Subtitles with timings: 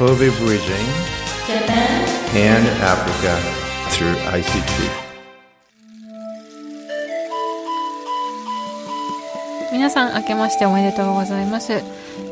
[0.00, 0.88] Kobe Bridging
[1.46, 2.00] Japan
[2.34, 3.36] and Africa
[3.90, 4.88] through ICT.
[9.70, 11.82] 皆さん明けましておめでとうございます、え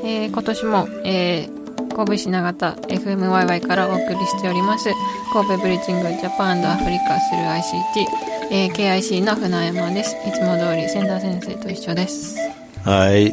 [0.02, 4.88] ー今年も、えー神戸市長田 FMYY からお送りしております
[5.30, 8.06] 神戸ブリッジングジャパンアフリカスル ICT、
[8.50, 12.38] えー KIC の船山ですいつも通り千田先生と一緒です
[12.82, 13.30] はい。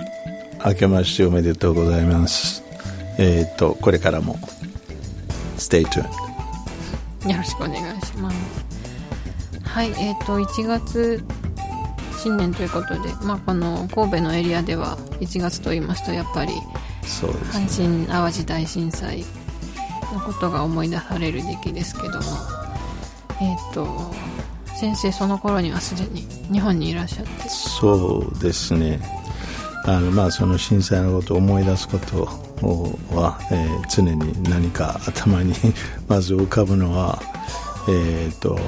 [0.66, 2.65] 明けましておめでとうございます。
[3.18, 4.38] えっ、と、これからも、
[5.58, 6.26] stay tuned.
[7.30, 8.38] よろしくお願いします
[9.64, 11.24] はいえっ、と1月
[12.18, 16.54] 新年ということで、まあ、この神戸のエリアでは1月と言いますとやっぱり
[17.04, 17.88] そうですね。
[17.88, 19.26] 阪神・淡路大震災
[20.14, 22.22] のことが思い出される時期ですけども
[23.42, 24.14] えっ、と
[24.76, 26.22] 先生その頃にはすでに
[26.52, 29.00] 日本にいらっしゃってそうですね。
[29.88, 32.26] あの、まあ、その震災のことを思い出すこと
[33.16, 35.54] は、えー常に何か頭に
[36.10, 37.22] まず浮かぶのは、
[37.88, 38.60] えっ、と、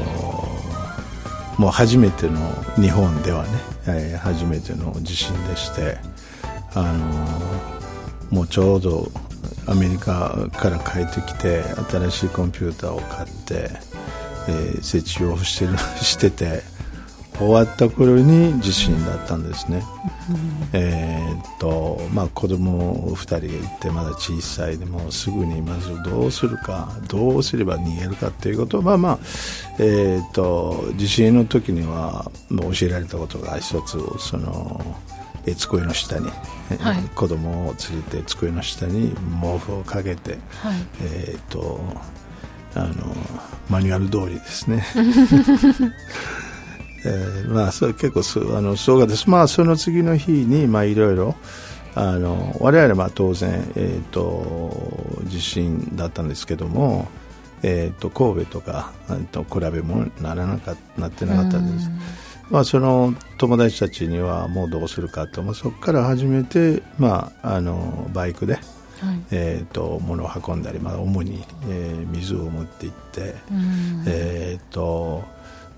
[1.58, 2.40] もう初めての
[2.76, 3.50] 日本ではね、
[3.88, 5.98] えー初めての地震でして、
[6.76, 7.28] あの
[8.30, 9.12] もうちょうど
[9.66, 13.72] アメリカから帰ってきて新しいコンピューターを買って、
[14.48, 16.77] えー設置をしてる してて
[17.40, 19.84] 終わった頃に地震だったんですね、
[20.74, 29.20] えーっとまあ子供2人がいてまだ小さいでもうすぐにまずどうするかどうすれば逃げるかっていうことをまあまあ
[29.80, 34.96] えーっと地震の時にはもう教えられたことが一つその
[35.46, 36.30] えー机の下に、
[36.80, 37.04] はい。
[37.16, 40.40] 子供を連れて机の下に毛布をかけて、はい。
[41.02, 41.80] えーっと
[42.76, 43.16] あの
[43.70, 44.86] マニュアル通りですね、
[47.06, 51.36] えーまあ、それ結構そうあのそうがです、まあ、その次の日に、まあ、いろいろ
[51.96, 54.72] あの我々は当然、えー、と
[55.26, 57.08] 地震だったんですけども、
[57.64, 61.90] えー、と神戸とかあと比べもならなかなってなかったです。
[62.50, 68.64] まあ、その友達たちにはもうどうするかと、まあ、そこから始めて、まあ、あのバイクで、はい。
[69.32, 74.04] えー、と物を運んだり、まあ、主に、えー水を持って行って、うん。
[74.08, 75.24] えーと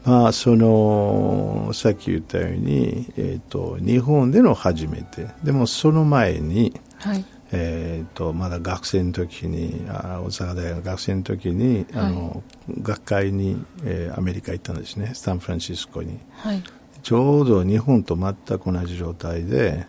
[0.05, 5.27] まあ、そのさっき言ったように、えー、と日本での初めて。
[5.43, 7.25] でもその前に、はい。
[7.51, 12.43] えー、とまだ学生の時にあ大阪大学学生の時に、あの
[12.81, 15.11] 学会に、えーアメリカ行ったんですね。
[15.15, 16.19] サンフランシスコに。
[16.31, 16.63] はい。
[17.01, 19.87] ちょうど日本と全く同じ状態で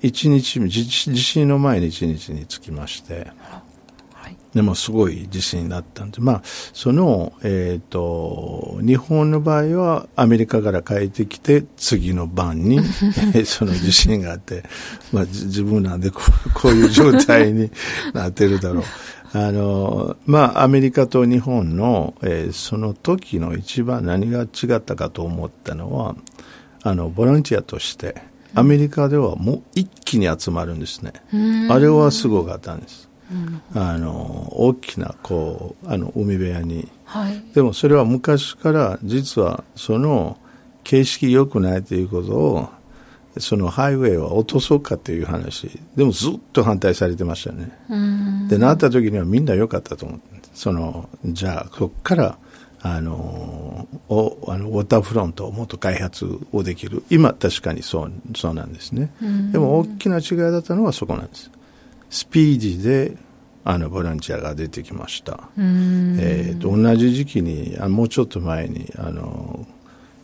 [0.00, 3.28] 一日地地震の前に一日に着きまして
[4.24, 12.80] はいでもすごい地震だったんで、まあ、その、えっ、と、日本の場合はアメリカから帰ってきて、次の晩に、え
[13.42, 14.62] ー その地震があって、
[15.12, 17.68] まあ、じ自分なんでこうこういう状態に
[18.14, 18.84] なってるだろう。
[19.32, 26.14] あの、まあ、アメリカと日本の、えーその時の一番何が違ったかと思ったのは、
[26.84, 28.22] あの、ボランティアとして、
[28.54, 31.12] アメリカではもう一気に集まるんですね。
[31.68, 33.08] あれはすごかったんです。
[33.74, 36.88] あの大きなこうあの海辺に。
[37.04, 37.42] はい。
[37.54, 40.38] でもそれは昔から実はその
[40.82, 42.68] 形式良くないということを
[43.38, 45.80] そのハイウェイは落とそうかという話。
[45.96, 47.78] でもずっと反対されてましたよね。
[47.88, 48.48] うん。
[48.48, 50.24] でなった時にはみんな良かったと思って。
[50.54, 52.38] そのじゃあそこから
[52.80, 57.02] あのおあのウォーターフロントをもっと開発をできる。
[57.10, 59.10] 今確かにそうそうなんですね。
[59.52, 61.50] でも大きな違いだったのはそこなんです
[62.14, 63.16] スピーディーで
[63.64, 66.16] あのボランティアが出てきました、うん。
[66.20, 69.66] えー、と同じ時期にあもうちょっと前にあの、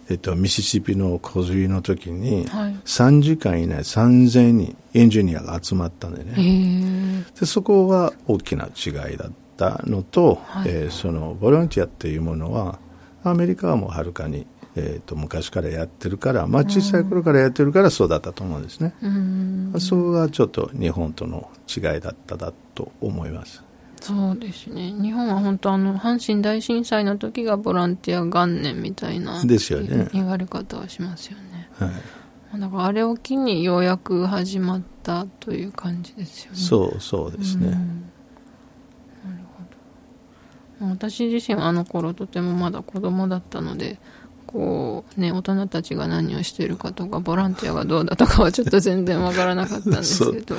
[0.09, 2.75] えっとミシシッピの洪水の時に、はい。
[2.85, 7.41] 3時間以内3000人エンジニアが集まったんでね、えー。
[7.41, 10.71] でそこは大きな違いだったのと、はい。
[10.71, 12.79] えーそのボランティアっていうものは
[13.25, 14.47] アメリカはもうはるかに、
[14.77, 19.75] えー、と昔からやってるから、まあ、小さい頃からやってるからそうだったと思うんですね、うん。
[19.79, 23.65] そこがちょっと日本との違いだっただと思います。
[24.01, 24.93] そうですね。
[24.93, 30.09] 日本は本当あの阪神大震災の時がボランティア元年みたいなですよね。
[30.13, 31.69] 言われ方はしますよね。
[31.79, 31.89] はい。
[31.91, 31.97] ま
[32.55, 36.57] あだからあれを機にようやく始まったという感じですよね。
[36.57, 37.73] そうそうですね、うん。
[37.73, 39.45] なる
[40.81, 40.91] ほど。
[40.93, 43.99] 私自身はあの頃とてもまだ子供だったので
[44.53, 50.57] こうね大人たちが何をしているかとかボランティアがどうだとかはちょっと全然わからなかったんですけど。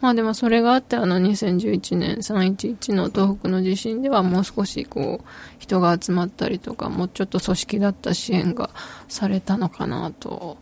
[0.00, 5.26] まあでもそれがあってあの2011年311の東北の地震ではもう少しこう
[5.58, 8.68] 人が集まったりとかもうちょっと組織だった支援が
[9.08, 10.58] されたのかなと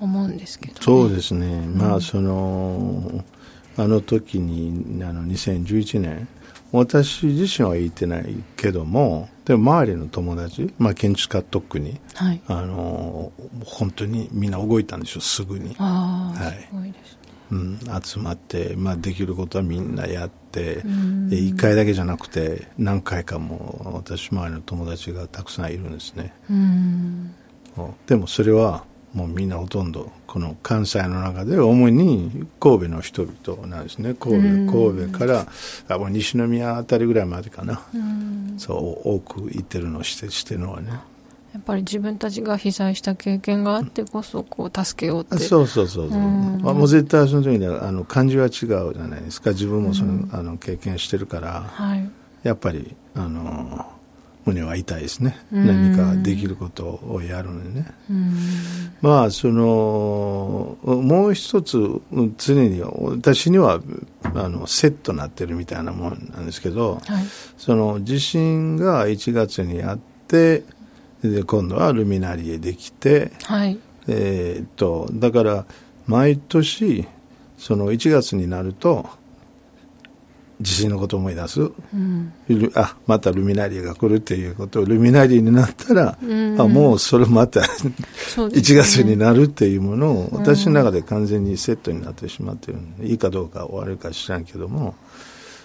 [0.00, 3.24] 思うんですけど、ね、そうですね、まあその
[3.76, 6.28] あの時にあの2011年
[6.76, 13.30] 私自身は行ってないけどもでも周りの友達、まあ、建築家特に、はい、あの
[13.64, 16.62] 本当にみんな動いたんでしょすぐに、ああ、はい。
[16.62, 17.18] すごいですね。
[17.52, 21.28] うん、集まって、まあ、できることはみんなやって、ん。
[21.28, 26.32] で1回だけじゃなくて何回かも私周りの友達がたくさんいるんですね。
[26.50, 27.34] うん。
[28.06, 34.14] でもそれはもうみんなほとんどこの関西の中で主に神戸の人々なんですね。
[34.14, 34.66] 神うん。
[34.66, 35.46] 戸神戸から
[35.88, 38.54] あもう西宮あたりぐらいまでかな、うん。
[38.58, 38.74] そ
[39.04, 40.90] う多く行ってるのしてしてるのはね。
[41.54, 45.38] やっぱり自分たちが被災した経験があってこそこう助けようって。
[45.38, 46.18] そうそうそうそう、あ、
[46.74, 49.50] もう絶対その時にはあの感じは違うじゃないですか。
[49.50, 51.62] 自分もその、あの経験してるから。
[51.68, 52.10] はい。
[52.42, 53.86] やっぱりあの
[54.44, 55.94] 胸は痛いですね、うん。
[55.94, 57.86] 何かできることをやるのにね。
[58.10, 58.34] うん。
[59.00, 61.78] まあそのもう一つ
[62.36, 63.80] 常に私には
[64.34, 67.24] あのセットになってるみたいなもんなんですけどはい。
[67.56, 69.98] その地震が1月にあっ
[70.28, 70.64] て
[71.22, 73.78] で今度はルミナリエできてはい。
[74.06, 75.64] えーっとだから
[76.06, 77.06] 毎年
[77.56, 79.08] その1月になると
[80.60, 81.60] 地震のことを思い出す。
[81.62, 82.32] うん。
[82.48, 86.60] ルあまたルミナリエが来るっていうことをルミナリエになったら、うん。
[86.60, 94.94] あもうそれまたそうです1ね月になるっていうものを私の中で完全にセットになってしまってるんでいいかどうか悪いか知らんけども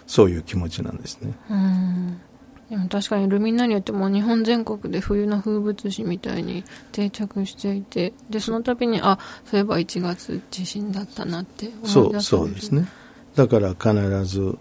[0.07, 1.33] そういう気持ちなんですね。
[1.49, 2.21] うん。
[2.69, 12.87] でも確かにルミナリアってもう日本全国で冬の風物詩みたいに定着していてでその度にあそういえば1月地震だったなってそう思い出すそうですね。
[13.35, 14.57] だから必ず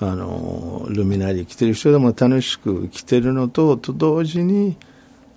[0.00, 4.76] あのルミナリー来てる人でも楽しく来てるのとと同時に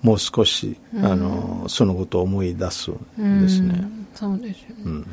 [0.01, 4.07] もう少し、あのそのことを思い出すんですね、うん。
[4.13, 5.07] そうですよね、うん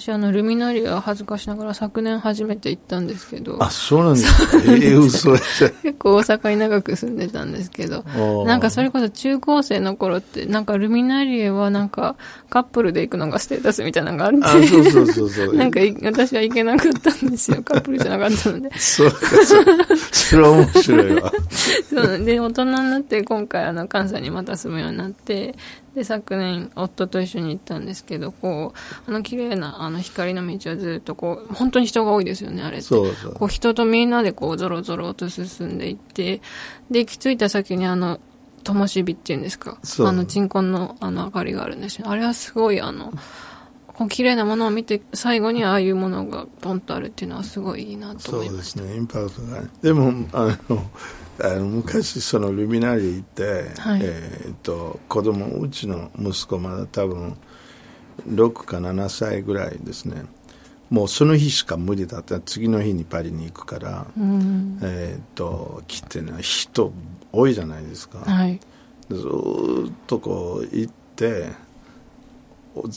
[0.00, 3.62] 私あのルミナリア恥ずかしながら昨年初めて行ったんですけど。
[3.62, 4.58] あそうなんですか？
[4.72, 5.30] ええ嘘。
[5.32, 5.38] や
[5.82, 8.00] 結構大阪に長く住んでたんですけど。
[8.00, 8.44] ー。
[8.44, 12.16] なんかそれこそ中高生の頃ってなんかルミナリエはなんか
[12.50, 18.70] カップルで行くのがステータスみたいなのがあるんであそうそうそうそう なんかい私は行けなかったんですよ カップルじゃなかったので。
[18.78, 19.64] そうかそう
[20.12, 21.32] それは面白いわ。
[21.88, 25.54] そうで大人になって今回あの関西にまた住むようになって
[25.94, 28.74] で昨年夫と一緒に行ったんですけどこ
[29.06, 32.86] うあの綺麗なあの光の道はずっとこう本当に人が多いですよねあれって。
[32.86, 33.34] そうそう。
[33.34, 36.40] こう人とみんなでこうゾロゾロと進んでいって
[36.90, 38.18] で行き着いた先にあの
[38.64, 39.78] 灯火っていうんですか。
[39.82, 40.06] そう。
[40.06, 42.08] あの鎮魂のあの明かりがあるんですよ。
[42.08, 43.12] あれはすごいあの
[43.86, 48.80] こう綺麗なものを見て最後にああいうものがポンとあるっていうのはすごいいいなとそうで思いました。
[48.80, 49.60] すねインパクトが。
[49.60, 50.90] ねでもあの
[51.40, 54.00] あの昔そのルミナリー行って、はい。
[54.02, 57.36] えーっと子供うちの息子まだ多分
[58.28, 60.22] 6か7歳ぐらいですね。
[60.90, 62.38] もうその日しか無理だった。
[62.40, 64.78] 次の日にパリに行くから、うん。
[64.82, 66.92] えーっと来てね人
[67.32, 68.60] 多いじゃないですか、はい。
[69.08, 71.48] ずーっとこう行って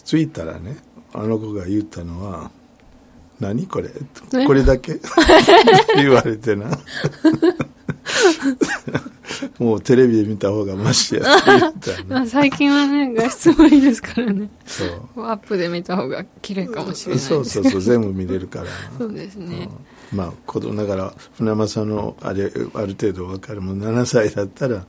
[0.05, 0.77] 着いたらね
[1.13, 2.51] あの子が言ったのは
[3.39, 3.89] 「何これ?」
[4.45, 4.99] これだけ？
[5.97, 6.65] 言われてな
[9.59, 12.03] もうテレビで見た方がマシやって言ったよね。
[12.09, 14.49] まあ最近はね画質もいいですからね。
[14.65, 15.25] そう。
[15.25, 17.17] アップで見た方が綺麗かもしれない。
[17.17, 18.65] ですそうそうそう全部見れるから。
[18.97, 19.69] そうですね、
[20.13, 24.85] まあ子供だから船山さんのあれある程度分かるもう7歳だったら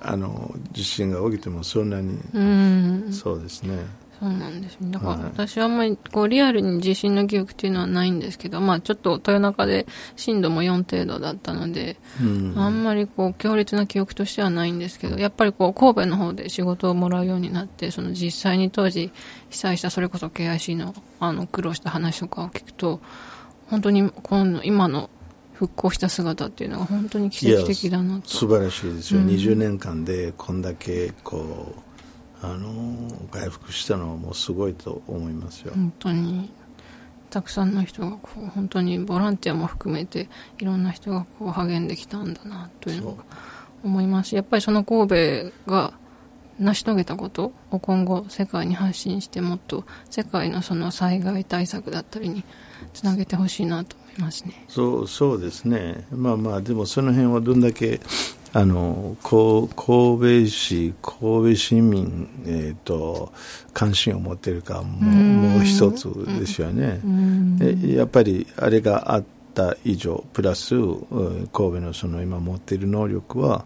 [0.00, 3.08] あの地震が起きてもそんなに、うん。
[3.12, 3.78] そうですね
[4.20, 5.22] そうなんですねだからはい。
[5.24, 12.54] 私はあんまりこうリアルに地震の記憶っていうのはないんですけどまあちょっと豊中で震度も4程度だったので、うん。
[12.56, 19.10] あんまりこう強烈な記憶としてはないんですけどやっぱりこう神戸の方で仕事をもらうようになってその実際に当時
[19.48, 23.00] 被災したそれこそ KIC のあの苦労した話とかを聞くと
[23.68, 25.08] 本当にこの今の
[25.54, 28.28] 復興した姿っていうのが本当に奇跡的だなと。
[28.28, 31.89] 素晴らしいですよ、うん20年間でこんだけこう
[32.42, 36.50] あの回復したのはもうすごいと思いますよ、本当に。
[37.30, 40.28] たくさんの人がこう本当にボランティアも含めて
[40.58, 43.24] いろんな人がこう励んできたんだなというのが
[43.84, 44.30] 思います。
[44.30, 45.92] しやっぱりその神戸が
[46.58, 52.44] 成し遂げたことを今後世界に発信してもっと世界のその災害対策だったりに
[52.92, 54.64] つなげてほしいなと思いますね。
[54.68, 56.06] そうそうですね。
[56.10, 58.00] まあまあでもその辺はどんだけ
[58.52, 61.20] あの神戸市神
[61.52, 63.32] 戸市民、えー、と
[63.72, 65.42] 関心を持っているかもうん。
[65.54, 67.00] もう一つですよね、
[67.94, 70.88] やっぱりあれがあった以上プラスう
[71.42, 73.64] ん神戸のその今持っている能力は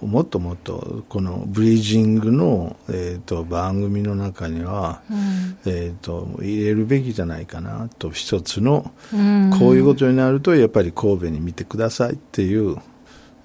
[0.00, 12.78] もっともっとこのブリージングの、えーと、番組の中には、うん、えーと、入れるべきじゃないかなと一つの、うん、こういうことになるとやっぱり神戸に見てくださいっていう、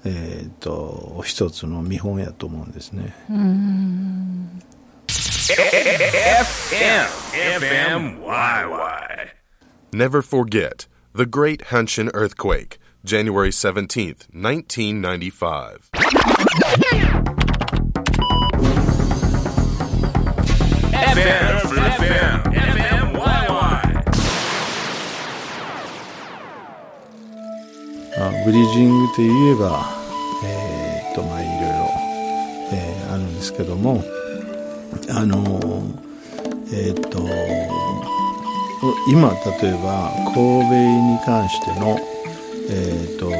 [0.04, 3.14] えーと、一つの見本やと思うんですね。
[9.90, 15.90] Never forget the Great Hanshin Earthquake, January 17th, 1995.
[28.48, 29.90] ブリージングといえば、
[30.42, 31.90] えー、っとまあいろいろ、
[32.72, 34.02] えー、あるんですけども
[35.10, 35.36] あの
[36.72, 37.18] えっ、ー、と
[39.10, 39.28] 今
[39.60, 41.98] 例えば神戸に関しての
[42.70, 43.30] えーと、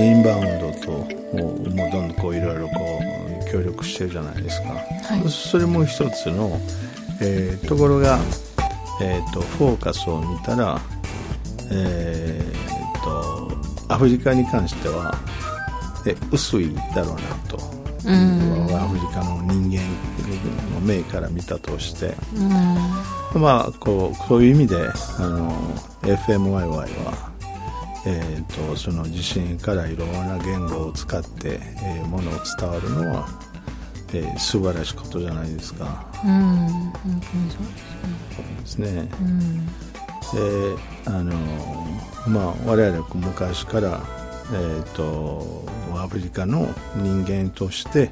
[0.00, 0.92] インバウンドと
[1.36, 3.00] もうどんどんこういろいろこ
[3.48, 6.60] う協力してるじゃないですか、はい、それも一つの、
[7.20, 8.20] えー、ところが、
[9.02, 10.80] えーと、フォーカスを見たら、
[11.72, 12.53] え
[13.94, 15.16] アフリカに関しては
[16.04, 17.56] え薄いだろうなと。
[18.76, 19.80] アフリカの人間
[20.74, 22.14] の目から見たとして、
[23.38, 24.76] まあこうこういう意味で
[25.18, 25.52] あの
[26.02, 27.32] FMYY は、
[28.04, 33.28] えーと、その地震からいろんな言語を使って、えー、ものを伝わるのは、
[34.12, 36.04] えー、素晴らしいことじゃないですか。
[36.24, 37.62] うん、本当にそう
[38.60, 38.88] ですね。
[38.88, 39.93] そうで
[40.34, 40.40] すね。
[40.40, 41.32] うん、であの
[42.26, 44.00] まあ我々昔から
[44.52, 45.64] えーと、
[45.96, 48.10] アフリカの人間として、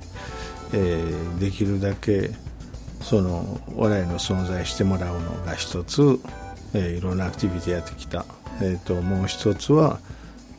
[0.73, 2.31] えー、できるだけ
[3.01, 6.21] その我々の存在してもらうのが一つ、
[6.73, 8.25] えー、いろんなアクティビティやってきた、
[8.63, 9.99] えーと、もう一つは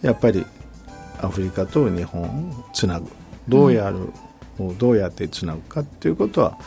[0.02, 0.46] やっぱり
[1.22, 3.08] アフリカと日本をつなぐ
[3.48, 4.10] どうやる、
[4.60, 6.60] うん、どうやってつなぐかっていうことは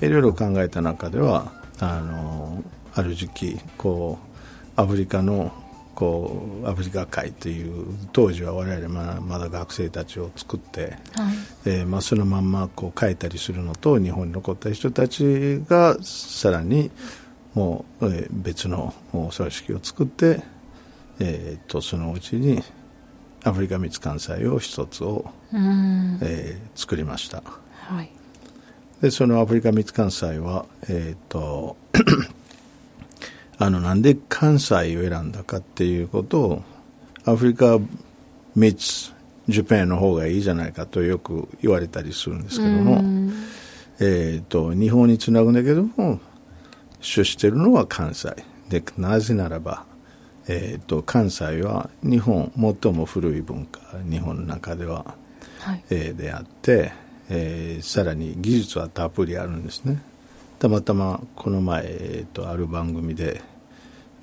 [0.00, 2.62] いろいろ考えた中ではあの
[2.94, 4.27] ある時期こう
[4.78, 5.52] アフリカの
[5.96, 10.92] こうアフリカ会という当時は我々ままだ学生たちを作って、はい。
[11.66, 16.92] えーまあ、そのまんまこう書いたりするのと日本に残った人たちがさらに
[17.54, 20.44] もう、えー、別の組織を作って、
[21.18, 22.62] えー、とそのうちに
[23.42, 27.42] アフリカ密関西を一つを、えー、作りました、
[27.72, 28.10] はい、
[29.00, 31.76] でそのアフリカ密関西は、えーと
[33.58, 36.62] あの、なんで関西を選んだかっていうことを、
[37.24, 37.78] アフリカ
[38.54, 39.12] ミッツ、
[39.48, 43.02] ジャパンの方がいいじゃないかとよく言われたりするんですけども、
[44.00, 46.20] えっ、と、日本につなぐんだけども、
[47.00, 48.34] 主してるのは関西。
[48.68, 49.84] で、なぜならば、
[50.46, 55.14] えっ、と、関西は日本、最も古い文化、日本の中では、
[55.60, 56.92] はい、えー、であって、
[57.28, 60.00] えー、さらに技術はたっぷりあるんですね。
[60.58, 63.40] たまたまこの前、えー、とある番組で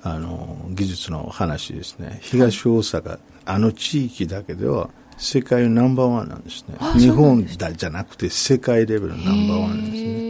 [0.02, 2.20] あの技術の話ですね。
[2.22, 6.76] 東大阪、あの地域だけでは世界ナンバーワンなんですね。
[6.98, 10.26] 日本だじゃなくて世界レベルのナンバーワンなんですね。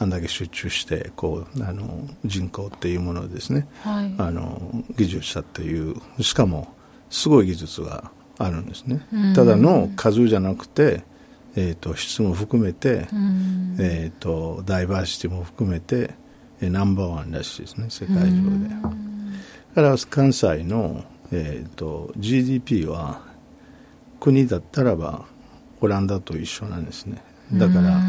[0.00, 6.74] あんだけ集中してこうあの人口っていうものをですね、はい、あの技術者っていうしかも
[7.10, 9.06] すごい技術があるんですね。
[9.36, 11.04] ただの数じゃなくて
[11.56, 16.14] えーと、質も含めて、うん、えーと、ダイバーシティも含めて
[16.60, 19.32] ナンバーワンらしいですね世界中で、うん、
[19.74, 23.22] だから関西の、えーと、GDP は
[24.20, 25.26] 国だったらば
[25.80, 27.22] オランダと一緒なんですね。
[27.52, 28.00] だから、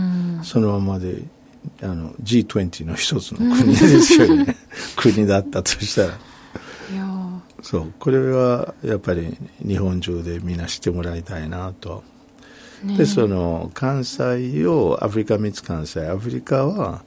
[0.43, 1.23] そのままで
[1.81, 4.55] あの G20 の一つの国ですよね。
[4.95, 6.17] 国だったとしたら。
[7.61, 7.93] そう。
[7.99, 9.35] これはやっぱり
[9.65, 12.03] 日本中でみんなしてもらいたいなと
[12.85, 17.03] でその関西をアフリカ密関西アフリカは、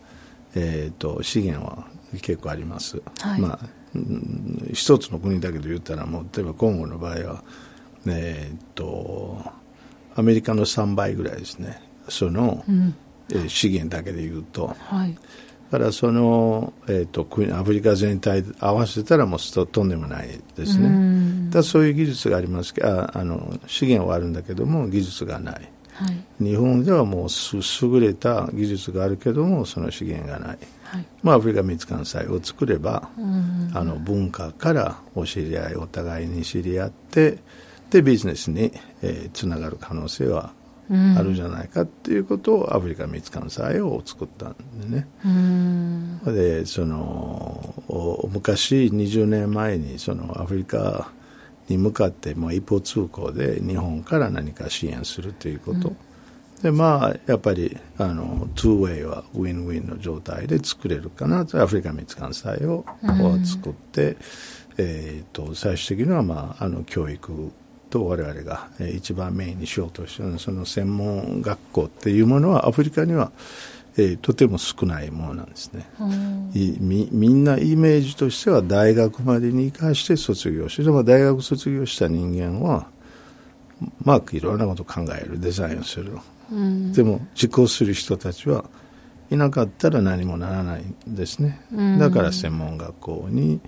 [0.54, 1.86] えーと、資源は
[2.20, 3.68] 結構あります、はい、まあ、
[4.72, 7.44] 一つの国だけで言ったらもう例えばコンゴの場合は、
[8.06, 9.38] えーと、
[10.16, 11.82] アメリカの3倍ぐらいですね。
[12.08, 12.94] その、うん、
[13.30, 15.20] えー、資源だけで言うと、はい、だ
[15.70, 21.50] からその、えーと、アフリカ全体合わせたらもうとんでもないですね。
[21.50, 26.06] だそういう技術がありますけどああの資源はあるんだけども技術がない、は
[26.40, 27.28] い、日本ではもう
[27.82, 33.08] 優れた技術があるけどもその資源がない、はい、まあ、アフリカ密関西を作れば
[33.74, 37.38] あの文化からお知り合いお互いに知り合って
[37.90, 38.72] でビジネスに、
[39.02, 40.52] えー、つながる可能性は
[40.90, 45.06] あるじゃないかっていうことをアフリカ密関西を作ったんでね。
[46.24, 47.74] でその
[48.32, 51.10] 昔20年前にそのアフリカ
[51.68, 55.96] に向かってもう一方通行で日本から何か支援するということ、うん、
[56.62, 62.84] でまあやっぱりあの 2way はウィンウィンの状態で作れるかなとアフリカ蜜柑祭を
[63.44, 64.16] 作って、うん、
[64.78, 67.52] えーと、最終的には、まあ、あの教育
[67.90, 70.38] と我々が一番メインにしようとしている。
[70.38, 73.32] その専門学校っていうものはアフリカには
[73.98, 75.90] えー、とても少ないものなんですね、
[76.54, 82.86] みみんなイメージとしては大学までに生かして卒業してでも大学卒業した人間は
[84.04, 85.40] まあいろんなことを考える。
[85.40, 86.16] デザインをする、
[86.52, 88.64] うん、でも実行する人たちは
[89.30, 93.60] いなかったら何もならないんですね、うん、だから専門学校に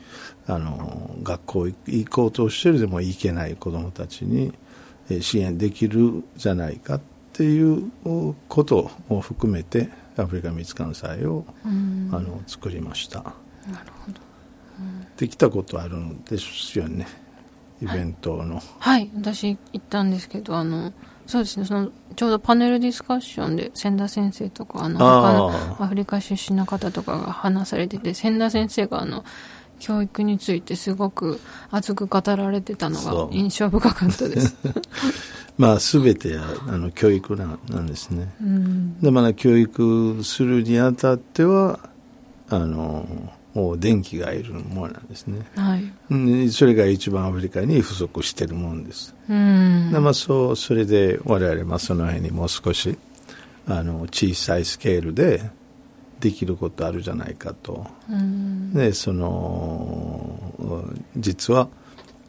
[0.46, 4.52] あの学校行こうとしてるでも行けない子どもたちに
[5.20, 7.00] 支援できるじゃないかっ
[7.32, 7.90] ていう
[8.48, 11.68] ことを含めてアフリカ蜜柑祭を、あ
[12.18, 13.20] の作りました。
[13.20, 14.20] なるほど、
[15.16, 17.06] できたことあるんですよね。
[17.82, 20.92] イベントの、はい、はい、私行ったんですけどあの
[21.26, 21.64] そうですね。
[21.64, 21.90] その
[22.20, 25.48] ちょうどパネルディスカッションで千田先生とかあの他の
[25.82, 29.24] アフリカ出身の方とかが話されてて千田先生があの
[29.78, 34.54] 教育についてすごく熱く語られてたのが印象深かったです。
[35.56, 36.36] まあ、全て
[36.68, 41.80] あの教育ななんですね、うん、でまだ教育するにあたっては
[42.50, 43.06] あの
[43.78, 52.96] 電気がいるものなんですね、はい、それが一番アフリカに不足しているものです、うん、でまあ、そうそれで我々まあその辺にもう少し
[53.66, 55.50] あの小さいスケールで
[56.20, 61.68] できることあるじゃないかと、うん、でその実は、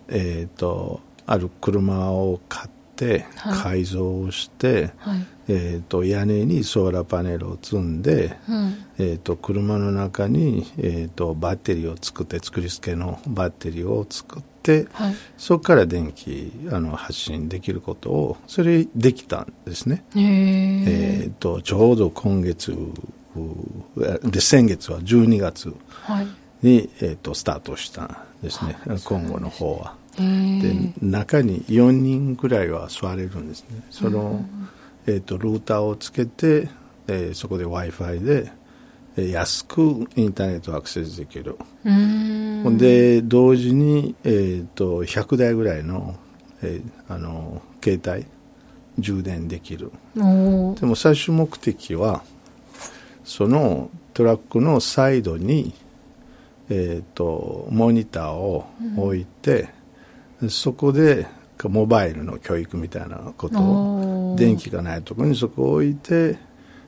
[0.07, 3.25] えーとある車を買ってて
[3.63, 20.05] 改造をして、はい、えーと、屋根にソーラーパネルを積んで、うん、えーと、車の中に、えーと、バッテリーを作って作り付けのバッテリーを作って、はい、そこから電気あの発信できることをそれできたんですね。
[20.15, 22.73] えー、とちょうど今月
[24.23, 26.27] で先月は12月に、はい、
[26.63, 28.77] えー、とスタートしたんですね。
[29.03, 29.95] 今後の方は。
[30.17, 33.81] で中に4人ぐらいは座れるんですね。
[33.89, 34.45] その、
[35.07, 36.69] えーと、ルーターをつけて、
[37.07, 38.51] えー、そこで w i f i で、
[39.17, 41.57] えー、安くインターネットアクセスできる。
[41.83, 42.77] ほん。
[42.77, 46.15] で同時に、えーと、100台ぐらいの,、
[46.61, 48.25] えー、あの携帯
[48.99, 49.91] 充電できる。
[50.15, 52.23] でも最終目的は
[53.23, 55.73] そのトラックのサイドに、
[56.69, 59.69] えーと、モニターを置いて、
[60.41, 60.49] うん。
[60.49, 61.27] そこで
[61.69, 66.37] モバイルの教育みたいなことを電気がないところにそこを置いて、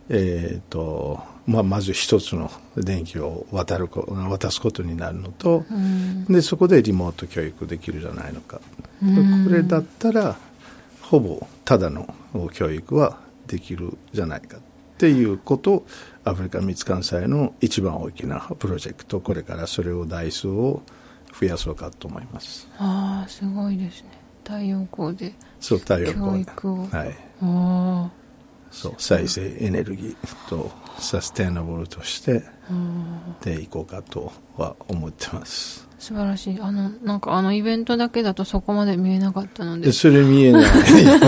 [0.10, 8.62] えーとまあ、まず一つの電気を渡る渡すことになるのと、うん、でそこでリモート教育できるじゃないのか、
[9.04, 10.38] うん、これだったら
[11.02, 12.08] ほぼただの
[12.54, 14.62] 教育はできるじゃないかっ
[14.98, 15.86] ていうことを
[16.24, 20.82] アフリカ蜜柑祭の一番大きなプロジェクトこれからそれを台数を
[21.38, 22.70] 増やそうかと思います。
[22.78, 27.18] ああすごいですね太陽光でそう太陽光はい。
[27.42, 28.10] あ
[28.72, 32.44] そう再生エネルギーとサステナブルとして
[33.42, 35.88] でいこうかとは思ってます。
[36.00, 36.60] 素晴らしい。
[36.60, 39.92] あのなんかあのイベントだけだとそこまで見えなかったので。
[39.92, 40.64] それ見えない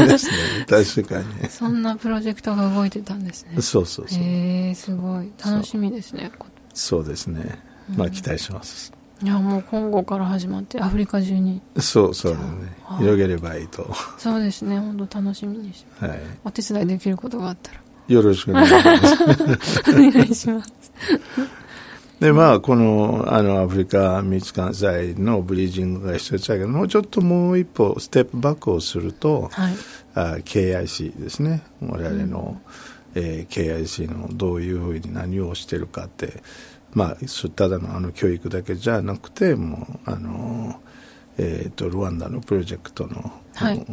[0.07, 0.65] ですね。
[0.67, 1.49] 確かに。
[1.49, 3.61] そんなプロジェクトが動いてたんですね。
[3.61, 4.23] そうそうそう。
[4.23, 5.31] へえすごい。
[5.43, 6.31] 楽しみですね。
[6.73, 7.59] そうですね。
[7.95, 8.91] まあ期待します、
[9.23, 11.61] いやもう今後から始まってアフリカ中に。
[11.79, 12.75] そうそうだね。
[12.99, 13.89] 広げればいいと。
[14.17, 17.79] そうですね本当楽しみにします、はい、お手伝いできることがあったら。
[18.07, 19.83] よろしくお願いします。
[19.89, 20.71] お願いします。
[22.19, 29.73] でまあこのあのアフリカ蜜関西のブリージングが必要だけどもうちょっともう一歩ステップバックをすると、はい、
[30.13, 31.63] あ KIC ですね。
[31.81, 32.57] 我々の、
[33.15, 36.41] うん、えー、KIC のどういうふうに何をしてるかって
[36.95, 37.17] まあ、
[37.55, 40.81] ただのあの教育だけじゃなくてもうあの、
[41.37, 43.85] えーと、ルワンダのプロジェクトの、はい、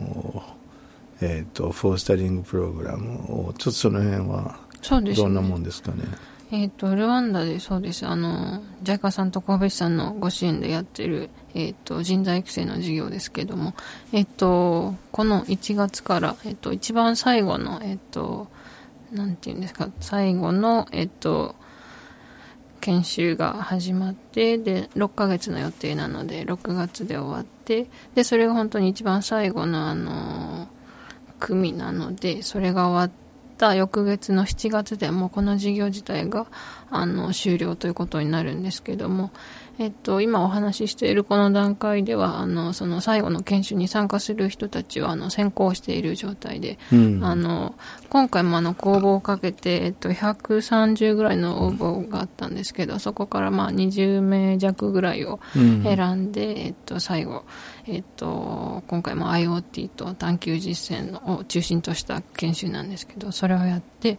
[1.21, 4.57] えーと、フォースタリングプログラムをちょっとその辺は
[5.17, 6.05] どんなもんですかね？
[6.53, 8.07] えっ、ー、と、ルワンダでそうです。
[8.07, 13.75] あの、ジャイカさんと神戸市さんのご支援でやってる、えっ、ー、と、人材育成の事業ですけども、
[14.13, 18.49] えっ、ー、と、この1月から、えっ、と、一番最後の、えっ、と、
[19.13, 21.57] なんていうんですか、最後の、えっ、と、
[22.83, 30.69] 研修が始まってで6ヶ月の予定なので6月で終わってでそれが本当に一番最後のあの
[31.39, 33.22] 組なのでそれが終わっ
[33.63, 36.47] た翌月の7月でもうこの事業自体が
[36.91, 39.31] あの終了ということになるんですけども、
[39.79, 47.77] えっと、今お話ししているこの段階ではあのその最後の研修に参加する人たちはあの先行している状態で、うん、あの
[48.09, 57.45] 今回もあの公募をかけて、えっと、130ぐらいの応募があったんですけどそこからまあ20名弱ぐらいを選んで、うん、えっと、最後、
[57.87, 64.19] えっと、今回も IoT と探究実践を中心とした研修なんですけどそれをやって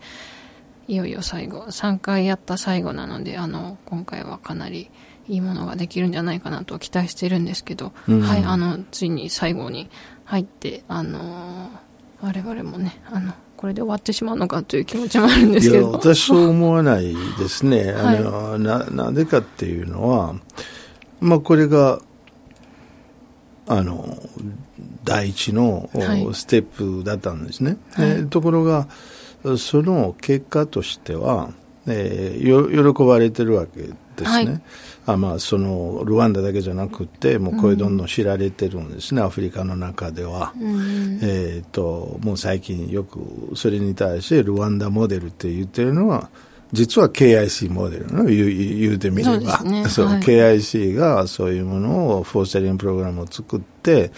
[0.87, 4.89] いよいよ最後3回やった最後なのであの今回はかなり。
[5.27, 9.89] いいものができるんじゃないかなと期待してるんですけど、うん、はい、あのついに最後に
[10.25, 11.69] 入って、あの
[12.21, 15.91] 我々もねあのこれで終わってしまうのかという気持ちもあるんですけど。
[15.91, 20.35] 私そう思わないですね、 あの、はい、ななぜかっていうのは、
[21.21, 22.01] まあ、これが
[23.67, 24.17] あの
[25.03, 25.89] 第一の
[26.33, 28.87] ステップだったんですね、はい、ところが
[29.57, 31.51] その結果としては、
[31.87, 34.61] えー、喜ばれてるわけですね、はい。
[35.05, 46.29] あまあ、そのルワンダだけじゃなくてもうこれどんどん知られてるんですね、うん、アフリカの中では、うん、えーと、もう最近よくそれに対してルワンダモデルって言ってるのは
[46.73, 49.59] 実は KIC モデルの言う言うてみれば。
[49.59, 49.85] そう、ね。
[49.87, 54.11] そうはい、KIC がそういうものをフォースタリングプログラムを作って、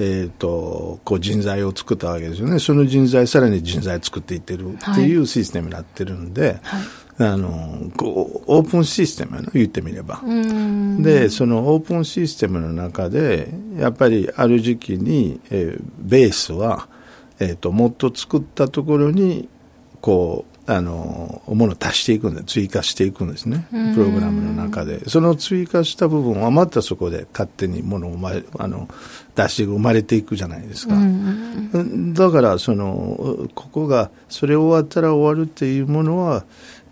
[0.00, 2.58] えーと、こう人材を作ったわけですよね。
[2.58, 6.82] その人材さらに人材作っていってるっていうシステムになってるんで、はい。
[7.22, 10.20] あのこうオープンシステムの言ってみれば。
[11.00, 16.88] でそのオープンシステムの中でやっぱりある時期に、えー、ベースは、
[17.38, 19.48] えーと、もっと作ったところに
[20.00, 23.66] こうあのものを足していくんで追加していくんですね。
[23.94, 25.08] プログラムの中で。
[25.08, 28.18] その追加した部分はまたそこで勝手にものを
[28.56, 28.88] あの
[29.34, 30.94] 出して生まれていくじゃないですか。
[32.12, 36.44] だからそのここがそれ終わったら終わるっていうものは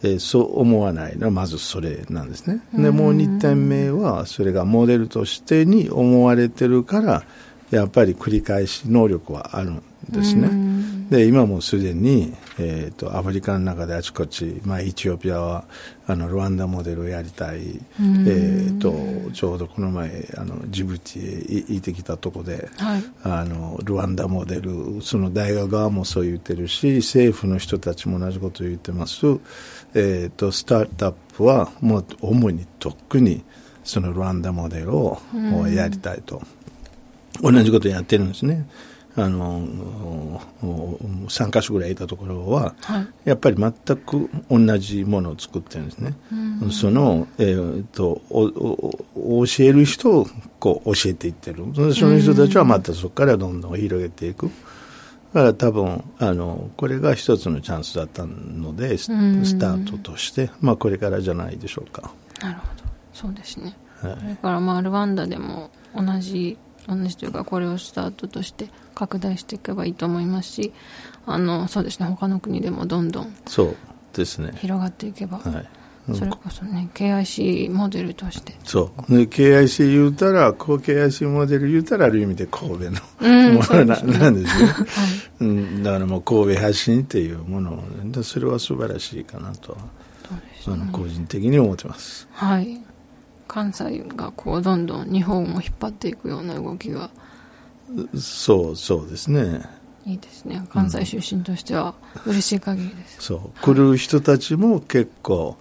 [0.03, 2.61] えー、そう思わないのはまずそれなんですね。
[2.73, 7.25] でもう2点目はそれがモデルとしてに思われてるから
[7.71, 10.69] やっぱり繰り返し能力はあるんですね。
[11.11, 15.65] で今もすでに、えーと、アフリカの中であちこち、まあ、エチオピアは
[16.07, 29.27] あのルワンダモデルをやりたい、えーと、ちょうどこの前あのジブチへ行ってきたとこで、はい、あのルワンダモデルその大学側もそう言ってるし政府の人たちも同じことを言ってます。
[29.95, 33.43] えーと、スタートアップはもう主に特に
[33.83, 35.19] そのルワンダモデルを
[35.75, 36.43] やりたいと、
[37.41, 38.69] 同じことやってるんですね。
[39.19, 39.67] あの
[40.63, 46.15] 3か所ぐらいいたところは、はい、やっぱり全く同じものを作ってるんですね。
[46.71, 50.27] その、えーと、教える人を
[50.61, 51.65] こう教えていってる。
[51.75, 54.51] その人たちはまたそこからどんどん広げていく。
[55.35, 59.09] だから多分あのこれが一つのチャンスだったのでス
[59.59, 62.13] タートとして、まあ、これからじゃないでしょうか。
[62.41, 62.85] なるほど。
[63.13, 66.57] そうですね、はい、それからまあルワンダでも同じ
[66.89, 70.73] 同じというかこれをスタートとして拡大していけばいいと思いますし
[71.27, 73.77] あのそうですね他の国でもどんどんそう
[74.19, 74.53] ですね。
[74.57, 75.69] 広がっていけば、はい。
[76.15, 78.55] それこそね KIC モデルとして。
[78.65, 79.17] そう。
[79.17, 84.85] で KIC 言うたらこう KIC モデル言うたらある意味で神戸の、うん、ものな,、なんですね、は
[85.41, 85.45] い。
[85.45, 89.77] うん、だからもう神戸発信っていうものでそれは素晴らしいかなと
[90.61, 92.27] そ、ね、の個人的に思ってます。
[92.33, 92.88] はい
[93.49, 97.11] 関西がこうどんどん日本を引っ張っていくような動きが
[98.17, 99.63] そうそうですね。
[100.09, 100.63] いいですね。
[100.71, 105.59] 関西出身としては嬉しい限りです、うん、そう来る人たちも結構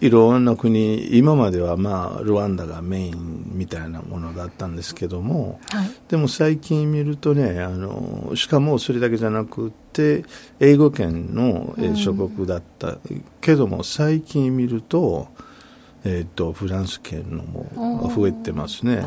[0.00, 10.24] いろんな国今まではまあルワンダがメインみたいなものだったんですけども、はい、でも最近見るとねあのしかもそれだけじゃなくて
[10.60, 15.26] 英語圏の諸国だった、うん、けども最近見ると
[16.04, 19.04] えーと、フランス圏のも増えてますね。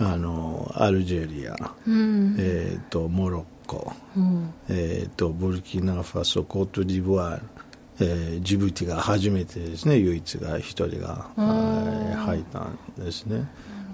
[0.00, 1.54] あのアルジェリア、
[1.86, 7.42] うん、えーとモロッコ、うん、えーと、ブルキナファソコートジボワール、
[8.00, 9.96] えー、ジブティが初めてですね。
[9.96, 13.46] 唯一が一人が、えー、入ったんですね。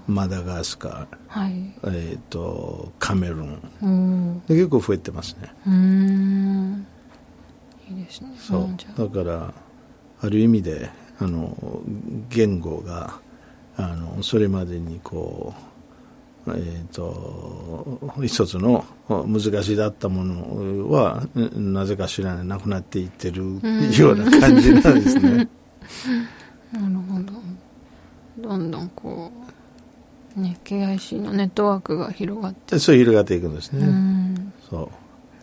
[0.07, 4.41] マダガスカー、はい、えーと、カメルーン。
[4.47, 5.51] で結構増えてますね。
[5.65, 6.85] うん。
[7.89, 8.35] いいですね。
[8.37, 8.69] そう。
[8.97, 9.53] だから
[10.21, 11.81] ある意味であの
[12.29, 13.19] 言語が
[13.77, 15.75] あのそれまでにこう
[16.47, 23.41] えーと、一つの難しだったものはなぜか知らないなくなっていってる
[23.97, 25.49] ような感じなんですね。
[26.71, 27.33] なるほど。
[28.37, 29.31] どんどんこ
[30.37, 32.77] う、ね、KIC のネットワークが広がって。
[32.77, 33.87] そう広がっていくんですね。
[33.87, 34.89] うそう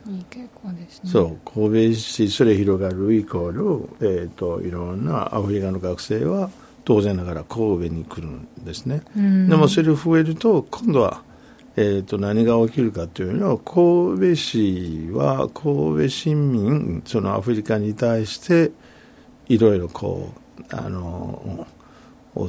[0.06, 1.10] いい傾向ですね。
[1.10, 6.50] そう神戸市それ広がるイコール、えー、といろんなアフリカの学生は
[6.84, 9.48] 当然ながら神戸に来るんですね、うん。
[9.48, 11.22] でもそれ増えると今度は、
[11.76, 18.72] えー、と何が起きるかというのは神戸市は神戸市民そのアフリカに対して
[19.48, 21.66] いろいろこうあの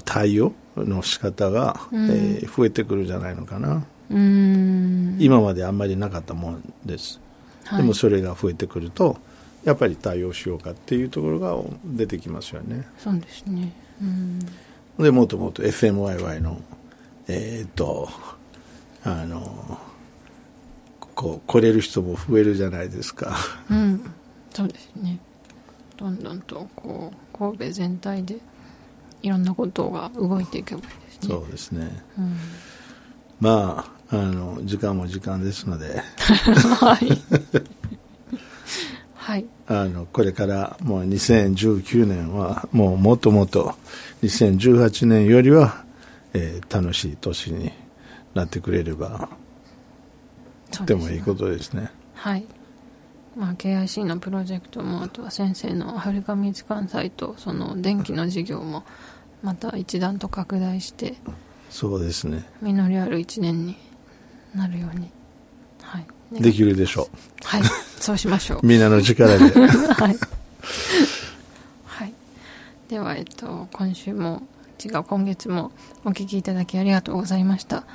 [0.05, 2.09] 対応の仕方が、うん。
[2.09, 7.22] えー増えてくるんじゃないのかな、今まであんまりなかったもんです、はい
[7.77, 9.17] でもそれが増えてくると
[9.63, 12.85] やっぱり対応しようかっていうところが出てきますよね。
[12.97, 13.71] そうですね。
[14.01, 14.39] うん。
[14.99, 16.61] でもっともっと FMYY の
[17.27, 18.09] えーっと
[19.03, 19.79] あの
[21.15, 23.35] こう来れる人も増えるじゃないですか。
[23.69, 24.11] うん。
[24.51, 25.19] そうですね。
[25.97, 28.37] どんどんとこう神戸全体で
[29.21, 31.29] いろんなことが動いていけばいいですね。
[31.29, 32.03] そうですね。
[32.17, 32.37] うん。
[33.39, 36.03] まああの時間も時間ですので。
[36.79, 37.09] はい。
[39.15, 39.45] はい。
[39.67, 43.73] あのこれからもう2019年はもうもっともっと
[44.21, 45.83] 2018年よりは、
[46.33, 47.71] えー楽しい年に
[48.35, 49.29] なってくれれば
[50.71, 51.89] とてもいいことですね。
[52.13, 52.45] はい。
[53.35, 58.83] まあ、KIC のプロジェクトもあとは先生のアフリカ密関西とその電気の事業も
[59.41, 61.15] また一段と拡大して
[61.71, 62.45] そうですね。
[62.61, 63.75] 実りある一年に
[64.55, 65.09] なるように。
[65.81, 66.41] はい。
[66.41, 67.09] できるでしょ
[67.43, 67.63] はい。
[67.99, 68.65] そうしましょうう。
[68.67, 69.39] みんなの力で。
[69.93, 70.17] はい、
[71.85, 72.13] はい、
[72.89, 74.43] では、えっと、今週も
[74.83, 75.71] 違う今月も
[76.03, 77.85] お聞きいただきありがとうございました。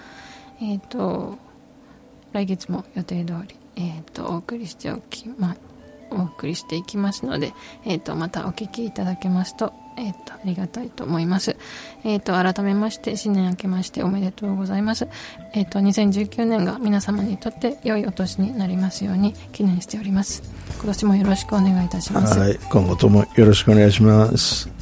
[0.61, 1.39] えっと
[2.33, 5.57] 来月も予定通り、えっと、お送りしておきま
[6.11, 7.53] お送りしていきますので、
[7.85, 11.57] えっと、またお聞きいただけますと、えっと、ありがたいと思います。
[12.05, 15.09] えっと、改めまして、新年明けましておめでとうございます。
[15.53, 20.43] えっと、2019年が皆様にとって良いお年になりますように記念しております。
[20.77, 22.39] 今年もよろしくお願いいたします。
[22.39, 24.78] はい今後ともよろしくお願いします